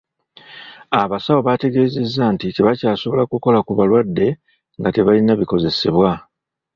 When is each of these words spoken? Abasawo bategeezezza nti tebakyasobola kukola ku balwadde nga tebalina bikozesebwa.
Abasawo 1.01 1.39
bategeezezza 1.47 2.23
nti 2.33 2.47
tebakyasobola 2.55 3.23
kukola 3.31 3.59
ku 3.65 3.71
balwadde 3.79 4.27
nga 4.77 4.89
tebalina 4.95 5.33
bikozesebwa. 5.39 6.11